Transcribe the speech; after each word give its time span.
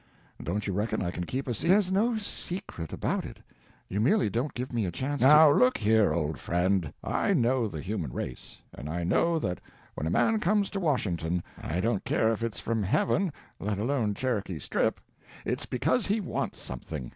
Don't 0.41 0.65
you 0.65 0.73
reckon 0.73 0.99
I 1.03 1.11
can 1.11 1.25
keep 1.27 1.47
a 1.47 1.53
se—" 1.53 1.67
"There's 1.67 1.91
no 1.91 2.17
secret 2.17 2.91
about 2.91 3.23
it—you 3.23 3.99
merely 4.01 4.31
don't 4.31 4.55
give 4.55 4.73
me 4.73 4.87
a 4.87 4.91
chance 4.91 5.21
to—" 5.21 5.27
"Now 5.27 5.53
look 5.53 5.77
here, 5.77 6.11
old 6.11 6.39
friend, 6.39 6.91
I 7.03 7.33
know 7.35 7.67
the 7.67 7.81
human 7.81 8.11
race; 8.11 8.63
and 8.73 8.89
I 8.89 9.03
know 9.03 9.37
that 9.37 9.61
when 9.93 10.07
a 10.07 10.09
man 10.09 10.39
comes 10.39 10.71
to 10.71 10.79
Washington, 10.79 11.43
I 11.61 11.81
don't 11.81 12.03
care 12.03 12.31
if 12.33 12.41
it's 12.41 12.59
from 12.59 12.81
heaven, 12.81 13.31
let 13.59 13.77
alone 13.77 14.15
Cherokee 14.15 14.57
Strip, 14.57 14.99
it's 15.45 15.67
because 15.67 16.07
he 16.07 16.19
wants 16.19 16.59
something. 16.59 17.09